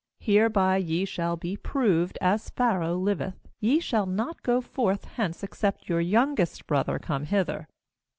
[0.19, 5.87] "Hereby ye shall be proved: as Pharaoh liveth, ye shall not go forth hence, except
[5.89, 7.67] your youngest brother come hither.